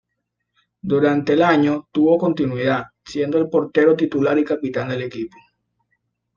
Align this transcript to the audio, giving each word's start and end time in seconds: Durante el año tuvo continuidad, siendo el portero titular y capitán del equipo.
Durante 0.81 1.33
el 1.33 1.43
año 1.43 1.87
tuvo 1.91 2.17
continuidad, 2.17 2.85
siendo 3.05 3.37
el 3.37 3.51
portero 3.51 3.95
titular 3.95 4.39
y 4.39 4.43
capitán 4.43 4.89
del 4.89 5.03
equipo. 5.03 5.37